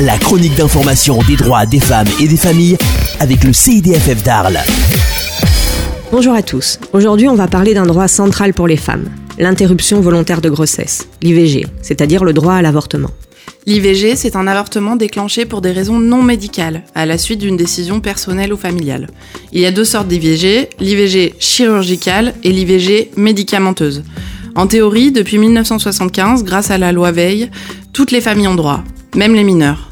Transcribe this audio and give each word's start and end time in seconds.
la 0.00 0.16
chronique 0.16 0.54
d'information 0.54 1.18
des 1.26 1.36
droits 1.36 1.66
des 1.66 1.80
femmes 1.80 2.06
et 2.20 2.28
des 2.28 2.36
familles 2.36 2.76
avec 3.18 3.42
le 3.42 3.52
CIDFF 3.52 4.22
d'Arles. 4.22 4.60
Bonjour 6.12 6.34
à 6.34 6.42
tous. 6.42 6.78
Aujourd'hui, 6.92 7.28
on 7.28 7.34
va 7.34 7.48
parler 7.48 7.74
d'un 7.74 7.86
droit 7.86 8.06
central 8.06 8.54
pour 8.54 8.68
les 8.68 8.76
femmes, 8.76 9.08
l'interruption 9.38 10.00
volontaire 10.00 10.40
de 10.40 10.50
grossesse, 10.50 11.08
l'IVG, 11.22 11.66
c'est-à-dire 11.82 12.24
le 12.24 12.32
droit 12.32 12.54
à 12.54 12.62
l'avortement. 12.62 13.10
L'IVG, 13.66 14.14
c'est 14.14 14.36
un 14.36 14.46
avortement 14.46 14.94
déclenché 14.94 15.46
pour 15.46 15.60
des 15.60 15.72
raisons 15.72 15.98
non 15.98 16.22
médicales, 16.22 16.84
à 16.94 17.04
la 17.04 17.18
suite 17.18 17.40
d'une 17.40 17.56
décision 17.56 18.00
personnelle 18.00 18.52
ou 18.52 18.56
familiale. 18.56 19.08
Il 19.52 19.60
y 19.60 19.66
a 19.66 19.72
deux 19.72 19.84
sortes 19.84 20.08
d'IVG, 20.08 20.70
l'IVG 20.78 21.34
chirurgicale 21.40 22.34
et 22.44 22.52
l'IVG 22.52 23.10
médicamenteuse. 23.16 24.04
En 24.54 24.66
théorie, 24.66 25.12
depuis 25.12 25.38
1975, 25.38 26.44
grâce 26.44 26.70
à 26.70 26.78
la 26.78 26.92
loi 26.92 27.10
Veil, 27.10 27.50
toutes 27.92 28.12
les 28.12 28.20
familles 28.20 28.48
ont 28.48 28.54
droit, 28.54 28.82
même 29.14 29.34
les 29.34 29.44
mineurs. 29.44 29.87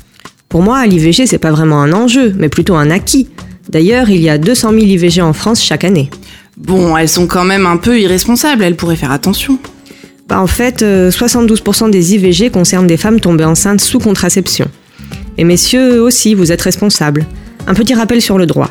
Pour 0.56 0.62
moi, 0.62 0.86
l'IVG, 0.86 1.26
c'est 1.26 1.36
pas 1.36 1.50
vraiment 1.50 1.82
un 1.82 1.92
enjeu, 1.92 2.32
mais 2.38 2.48
plutôt 2.48 2.76
un 2.76 2.90
acquis. 2.90 3.28
D'ailleurs, 3.68 4.08
il 4.08 4.22
y 4.22 4.30
a 4.30 4.38
200 4.38 4.70
000 4.70 4.84
IVG 4.84 5.20
en 5.20 5.34
France 5.34 5.62
chaque 5.62 5.84
année. 5.84 6.08
Bon, 6.56 6.96
elles 6.96 7.10
sont 7.10 7.26
quand 7.26 7.44
même 7.44 7.66
un 7.66 7.76
peu 7.76 8.00
irresponsables, 8.00 8.62
elles 8.62 8.74
pourraient 8.74 8.96
faire 8.96 9.10
attention. 9.10 9.58
Bah, 10.30 10.40
en 10.40 10.46
fait, 10.46 10.82
72% 10.82 11.90
des 11.90 12.14
IVG 12.14 12.48
concernent 12.48 12.86
des 12.86 12.96
femmes 12.96 13.20
tombées 13.20 13.44
enceintes 13.44 13.82
sous 13.82 13.98
contraception. 13.98 14.66
Et 15.36 15.44
messieurs 15.44 16.00
aussi, 16.00 16.32
vous 16.32 16.50
êtes 16.50 16.62
responsables. 16.62 17.26
Un 17.66 17.74
petit 17.74 17.93
rappel 17.93 18.22
sur 18.22 18.38
le 18.38 18.46
droit. 18.46 18.70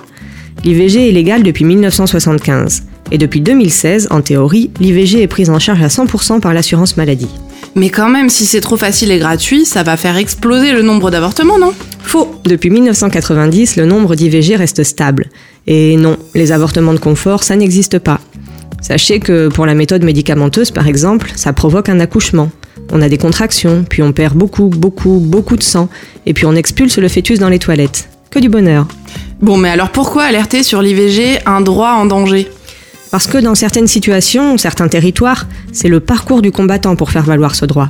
L'IVG 0.63 1.09
est 1.09 1.11
légal 1.11 1.44
depuis 1.44 1.66
1975. 1.66 2.81
Et 3.11 3.20
depuis 3.20 3.41
2016, 3.41 4.08
en 4.09 4.22
théorie, 4.22 4.72
l'IVG 4.80 5.22
est 5.22 5.27
prise 5.27 5.52
en 5.52 5.59
charge 5.59 5.83
à 5.83 5.88
100% 5.89 6.39
par 6.39 6.55
l'assurance 6.55 6.97
maladie. 6.97 7.30
Mais 7.76 7.90
quand 7.90 8.10
même, 8.10 8.30
si 8.30 8.46
c'est 8.46 8.62
trop 8.62 8.78
facile 8.78 9.12
et 9.12 9.20
gratuit, 9.20 9.66
ça 9.66 9.84
va 9.84 9.98
faire 9.98 10.16
exploser 10.16 10.72
le 10.72 10.82
nombre 10.82 11.12
d'avortements, 11.12 11.60
non? 11.60 11.74
Faux 12.02 12.40
Depuis 12.46 12.70
1990, 12.70 13.76
le 13.76 13.86
nombre 13.86 14.16
d'IVG 14.16 14.56
reste 14.56 14.84
stable. 14.84 15.30
Et 15.67 15.98
non, 15.98 16.17
les 16.34 16.54
avortements 16.54 16.94
de 16.94 17.00
confort, 17.00 17.44
ça 17.44 17.58
n'existe 17.58 18.00
pas. 18.00 18.22
Sachez 18.82 19.20
que 19.20 19.50
pour 19.50 19.66
la 19.66 19.73
méthode 19.73 20.04
médicamenteuse, 20.04 20.72
par 20.72 20.88
exemple, 20.88 21.34
ça 21.36 21.52
provoque 21.52 21.90
un 21.90 22.00
accouchement. 22.00 22.50
On 22.94 23.02
a 23.02 23.09
des 23.09 23.17
contractions, 23.17 23.84
puis 23.89 24.04
on 24.04 24.14
perd 24.14 24.36
beaucoup, 24.36 24.67
beaucoup, 24.67 25.20
beaucoup 25.20 25.58
de 25.58 25.64
sang, 25.64 25.89
et 26.26 26.34
puis 26.34 26.45
on 26.45 26.56
expulse 26.56 26.98
le 26.98 27.10
fœtus 27.10 27.39
dans 27.39 27.50
les 27.50 27.60
toilettes. 27.60 28.08
Que 28.30 28.39
du 28.39 28.48
bonheur. 28.48 28.88
Bon, 29.42 29.58
mais 29.58 29.70
alors 29.70 29.89
pourquoi 29.89 30.23
alerter 30.23 30.64
sur 30.64 30.82
l'IVG 30.82 31.39
un 31.45 31.60
droit 31.60 31.92
en 31.92 32.06
danger? 32.06 32.48
Parce 33.16 33.27
que 33.27 33.38
dans 33.38 33.55
certaines 33.55 33.88
situations, 33.88 34.58
certains 34.58 34.89
territoires, 34.89 35.47
c'est 35.71 35.88
le 35.88 36.02
parcours 36.02 36.41
du 36.41 36.52
combattant 36.52 36.97
pour 36.97 37.11
faire 37.11 37.23
valoir 37.23 37.55
ce 37.55 37.63
droit. 37.63 37.88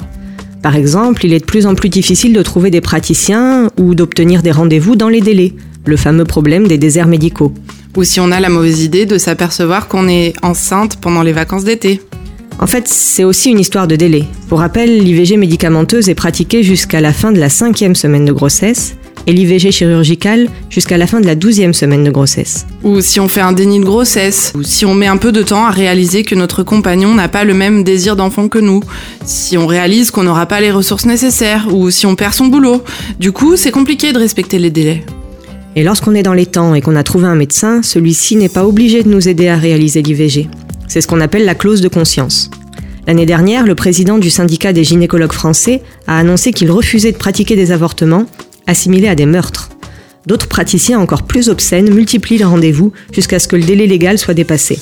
Par 0.61 0.75
exemple, 0.75 1.25
il 1.25 1.33
est 1.33 1.39
de 1.39 1.45
plus 1.45 1.65
en 1.65 1.73
plus 1.73 1.89
difficile 1.89 2.31
de 2.31 2.43
trouver 2.43 2.69
des 2.69 2.79
praticiens 2.79 3.71
ou 3.79 3.95
d'obtenir 3.95 4.43
des 4.43 4.51
rendez-vous 4.51 4.95
dans 4.95 5.09
les 5.09 5.21
délais, 5.21 5.55
le 5.85 5.97
fameux 5.97 6.25
problème 6.25 6.67
des 6.67 6.77
déserts 6.77 7.07
médicaux. 7.07 7.51
Ou 7.97 8.03
si 8.03 8.19
on 8.19 8.31
a 8.31 8.39
la 8.39 8.49
mauvaise 8.49 8.83
idée 8.83 9.07
de 9.07 9.17
s'apercevoir 9.17 9.87
qu'on 9.87 10.07
est 10.07 10.33
enceinte 10.43 10.97
pendant 11.01 11.23
les 11.23 11.33
vacances 11.33 11.63
d'été. 11.63 12.01
En 12.59 12.67
fait, 12.67 12.87
c'est 12.87 13.23
aussi 13.23 13.49
une 13.49 13.59
histoire 13.59 13.87
de 13.87 13.95
délai. 13.95 14.25
Pour 14.47 14.59
rappel, 14.59 15.03
l'IVG 15.03 15.37
médicamenteuse 15.37 16.07
est 16.07 16.13
pratiquée 16.13 16.61
jusqu'à 16.61 17.01
la 17.01 17.13
fin 17.13 17.31
de 17.31 17.39
la 17.39 17.49
cinquième 17.49 17.95
semaine 17.95 18.25
de 18.25 18.31
grossesse 18.31 18.95
et 19.27 19.33
l'IVG 19.33 19.71
chirurgicale 19.71 20.47
jusqu'à 20.69 20.97
la 20.97 21.07
fin 21.07 21.19
de 21.19 21.25
la 21.25 21.35
douzième 21.35 21.73
semaine 21.73 22.03
de 22.03 22.11
grossesse. 22.11 22.65
Ou 22.83 23.01
si 23.01 23.19
on 23.19 23.27
fait 23.27 23.41
un 23.41 23.53
déni 23.53 23.79
de 23.79 23.85
grossesse, 23.85 24.53
ou 24.55 24.63
si 24.63 24.85
on 24.85 24.93
met 24.93 25.07
un 25.07 25.17
peu 25.17 25.31
de 25.31 25.41
temps 25.41 25.65
à 25.65 25.71
réaliser 25.71 26.23
que 26.23 26.35
notre 26.35 26.63
compagnon 26.63 27.13
n'a 27.13 27.27
pas 27.27 27.43
le 27.43 27.53
même 27.53 27.83
désir 27.83 28.15
d'enfant 28.15 28.47
que 28.47 28.59
nous, 28.59 28.81
si 29.25 29.57
on 29.57 29.67
réalise 29.67 30.11
qu'on 30.11 30.23
n'aura 30.23 30.45
pas 30.45 30.61
les 30.61 30.71
ressources 30.71 31.05
nécessaires, 31.05 31.67
ou 31.73 31.89
si 31.89 32.05
on 32.05 32.15
perd 32.15 32.33
son 32.33 32.47
boulot. 32.47 32.83
Du 33.19 33.31
coup, 33.31 33.55
c'est 33.55 33.71
compliqué 33.71 34.13
de 34.13 34.19
respecter 34.19 34.59
les 34.59 34.69
délais. 34.69 35.03
Et 35.75 35.83
lorsqu'on 35.83 36.15
est 36.15 36.23
dans 36.23 36.33
les 36.33 36.45
temps 36.45 36.73
et 36.73 36.81
qu'on 36.81 36.95
a 36.95 37.03
trouvé 37.03 37.27
un 37.27 37.35
médecin, 37.35 37.81
celui-ci 37.83 38.37
n'est 38.37 38.49
pas 38.49 38.65
obligé 38.65 39.03
de 39.03 39.09
nous 39.09 39.27
aider 39.27 39.49
à 39.49 39.57
réaliser 39.57 40.02
l'IVG. 40.02 40.47
C'est 40.87 41.02
ce 41.02 41.08
qu'on 41.08 41.19
appelle 41.19 41.45
la 41.45 41.55
clause 41.55 41.81
de 41.81 41.89
conscience. 41.89 42.49
L'année 43.08 43.25
dernière, 43.25 43.65
le 43.65 43.75
président 43.75 44.17
du 44.17 44.30
syndicat 44.30 44.73
des 44.73 44.83
gynécologues 44.83 45.33
français 45.33 45.83
a 46.08 46.17
annoncé 46.17 46.53
qu'il 46.53 46.71
refusait 46.71 47.11
de 47.11 47.17
pratiquer 47.17 47.55
des 47.55 47.71
avortements 47.71 48.25
assimilés 48.67 49.08
à 49.08 49.15
des 49.15 49.26
meurtres. 49.26 49.70
D'autres 50.26 50.48
praticiens 50.48 50.99
encore 50.99 51.23
plus 51.23 51.49
obscènes 51.49 51.93
multiplient 51.93 52.39
les 52.39 52.45
rendez-vous 52.45 52.92
jusqu'à 53.11 53.39
ce 53.39 53.48
que 53.48 53.55
le 53.55 53.64
délai 53.64 53.86
légal 53.87 54.17
soit 54.17 54.33
dépassé. 54.33 54.80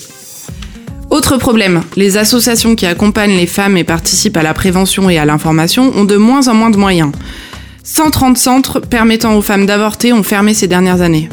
Autre 1.09 1.37
problème, 1.37 1.83
les 1.95 2.17
associations 2.17 2.75
qui 2.75 2.85
accompagnent 2.85 3.37
les 3.37 3.45
femmes 3.45 3.77
et 3.77 3.83
participent 3.83 4.37
à 4.37 4.43
la 4.43 4.53
prévention 4.53 5.09
et 5.09 5.17
à 5.17 5.25
l'information 5.25 5.91
ont 5.95 6.05
de 6.05 6.15
moins 6.15 6.47
en 6.47 6.53
moins 6.53 6.71
de 6.71 6.77
moyens. 6.77 7.11
130 7.83 8.37
centres 8.37 8.79
permettant 8.79 9.35
aux 9.35 9.41
femmes 9.41 9.65
d'avorter 9.65 10.13
ont 10.13 10.23
fermé 10.23 10.53
ces 10.53 10.67
dernières 10.67 11.01
années. 11.01 11.29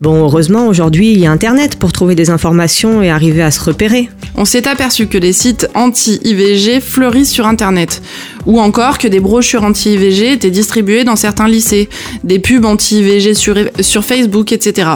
Bon, 0.00 0.24
heureusement, 0.24 0.68
aujourd'hui, 0.68 1.12
il 1.12 1.18
y 1.18 1.26
a 1.26 1.30
Internet 1.30 1.76
pour 1.76 1.90
trouver 1.90 2.14
des 2.14 2.28
informations 2.28 3.02
et 3.02 3.08
arriver 3.08 3.42
à 3.42 3.50
se 3.50 3.64
repérer. 3.64 4.10
On 4.36 4.44
s'est 4.44 4.68
aperçu 4.68 5.06
que 5.06 5.16
les 5.16 5.32
sites 5.32 5.70
anti-IVG 5.74 6.80
fleurissent 6.80 7.30
sur 7.30 7.46
Internet. 7.46 8.02
Ou 8.44 8.60
encore 8.60 8.98
que 8.98 9.08
des 9.08 9.20
brochures 9.20 9.64
anti-IVG 9.64 10.32
étaient 10.32 10.50
distribuées 10.50 11.04
dans 11.04 11.16
certains 11.16 11.48
lycées. 11.48 11.88
Des 12.24 12.38
pubs 12.38 12.66
anti-IVG 12.66 13.32
sur, 13.32 13.56
sur 13.80 14.04
Facebook, 14.04 14.52
etc. 14.52 14.90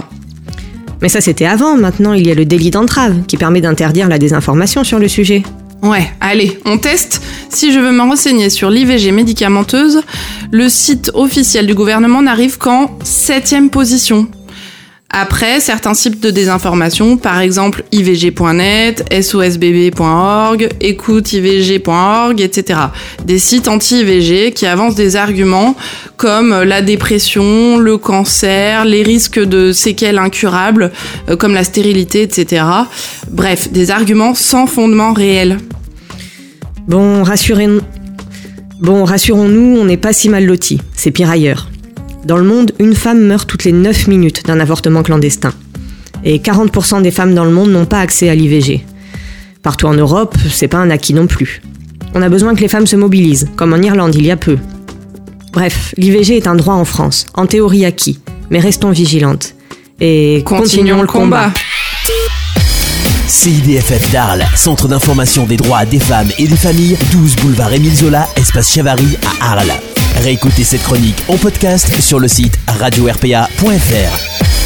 Mais 1.01 1.09
ça, 1.09 1.23
c'était 1.23 1.47
avant. 1.47 1.79
Maintenant, 1.79 2.13
il 2.13 2.27
y 2.27 2.31
a 2.31 2.35
le 2.35 2.45
délit 2.45 2.71
d'entrave 2.71 3.23
qui 3.27 3.39
permet 3.39 3.63
d'interdire 3.63 4.07
la 4.07 4.19
désinformation 4.19 4.85
sur 4.85 4.99
le 4.99 5.09
sujet. 5.09 5.43
Ouais, 5.83 6.11
allez, 6.21 6.59
on 6.67 6.77
teste. 6.77 7.23
Si 7.49 7.73
je 7.73 7.79
veux 7.79 7.91
me 7.91 8.03
renseigner 8.03 8.51
sur 8.51 8.69
l'IVG 8.69 9.13
médicamenteuse, 9.13 10.03
le 10.51 10.69
site 10.69 11.11
officiel 11.15 11.67
du 11.67 11.75
gouvernement 11.75 12.21
n'arrive 12.21 12.59
qu'en 12.59 12.99
septième 13.03 13.71
position. 13.71 14.29
Après, 15.13 15.59
certains 15.59 15.95
sites 15.95 16.21
de 16.21 16.31
désinformation, 16.31 17.17
par 17.17 17.41
exemple 17.41 17.83
ivg.net, 17.91 19.13
sosbb.org, 19.23 20.69
écouteivg.org, 20.81 22.41
etc. 22.41 22.79
Des 23.25 23.41
sites 23.41 23.67
anti-IVG 23.67 24.53
qui 24.53 24.67
avancent 24.67 24.95
des 24.95 25.17
arguments 25.17 25.75
comme 26.17 26.63
la 26.63 26.81
dépression, 26.81 27.77
le 27.79 27.99
cancer, 27.99 28.85
les 28.85 29.03
risques 29.03 29.41
de 29.41 29.73
séquelles 29.73 30.19
incurables, 30.19 30.93
euh, 31.29 31.37
comme 31.37 31.55
la 31.55 31.65
stérilité, 31.65 32.23
etc. 32.23 32.65
Bref, 33.31 33.73
des 33.73 33.91
arguments 33.91 34.37
sans 34.37 34.67
fondement 34.67 35.13
réel. 35.13 35.59
Bon, 36.87 37.25
rassurez-nous. 37.25 37.81
Bon, 38.79 39.05
rassurons-nous, 39.05 39.79
on 39.81 39.85
n'est 39.85 39.97
pas 39.97 40.13
si 40.13 40.29
mal 40.29 40.45
lotis. 40.47 40.81
C'est 40.95 41.11
pire 41.11 41.31
ailleurs. 41.31 41.69
Dans 42.25 42.37
le 42.37 42.45
monde, 42.45 42.73
une 42.79 42.95
femme 42.95 43.21
meurt 43.23 43.49
toutes 43.49 43.65
les 43.65 43.73
9 43.73 44.09
minutes 44.09 44.45
d'un 44.47 44.61
avortement 44.61 45.03
clandestin. 45.03 45.53
Et 46.25 46.39
40% 46.39 47.03
des 47.03 47.11
femmes 47.11 47.35
dans 47.35 47.45
le 47.45 47.51
monde 47.51 47.71
n'ont 47.71 47.87
pas 47.87 48.01
accès 48.01 48.29
à 48.29 48.35
l'IVG. 48.35 48.85
Partout 49.63 49.87
en 49.87 49.95
Europe, 49.95 50.37
c'est 50.51 50.69
pas 50.69 50.79
un 50.79 50.91
acquis 50.91 51.15
non 51.15 51.27
plus. 51.27 51.63
On 52.15 52.23
a 52.23 52.29
besoin 52.29 52.55
que 52.55 52.61
les 52.61 52.69
femmes 52.69 52.87
se 52.87 52.97
mobilisent, 52.97 53.49
comme 53.57 53.73
en 53.73 53.79
Irlande 53.79 54.15
il 54.15 54.27
y 54.27 54.31
a 54.31 54.37
peu. 54.37 54.59
Bref, 55.53 55.95
l'IVG 55.97 56.37
est 56.37 56.47
un 56.47 56.55
droit 56.55 56.75
en 56.75 56.85
France, 56.85 57.27
en 57.35 57.47
théorie 57.47 57.85
acquis, 57.85 58.21
mais 58.51 58.61
restons 58.61 58.91
vigilantes. 58.91 59.55
Et 60.01 60.43
continuons, 60.45 61.01
le 61.01 61.07
combat. 61.07 61.53
CIDFF 63.27 64.11
d'Arles, 64.11 64.45
Centre 64.57 64.89
d'information 64.89 65.47
des 65.47 65.57
droits 65.57 65.85
des 65.85 66.01
femmes 66.01 66.31
et 66.39 66.47
des 66.47 66.57
familles, 66.57 66.97
12 67.13 67.37
boulevard 67.37 67.73
Émile 67.73 67.95
Zola, 67.95 68.27
espace 68.37 68.73
Chavary 68.73 69.17
à 69.41 69.53
Arles. 69.53 69.90
Réécoutez 70.21 70.65
cette 70.65 70.83
chronique 70.83 71.25
en 71.29 71.39
podcast 71.39 71.99
sur 72.01 72.21
le 72.21 72.29
site 72.29 72.59
radio-rpa.fr. 72.67 74.60